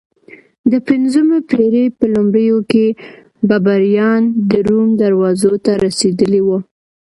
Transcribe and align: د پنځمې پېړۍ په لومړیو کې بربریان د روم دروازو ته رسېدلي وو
د 0.71 0.73
پنځمې 0.89 1.39
پېړۍ 1.49 1.85
په 1.97 2.05
لومړیو 2.13 2.57
کې 2.71 2.85
بربریان 3.47 4.21
د 4.49 4.51
روم 4.67 4.87
دروازو 5.01 5.53
ته 5.65 5.71
رسېدلي 5.85 6.41
وو 6.43 6.57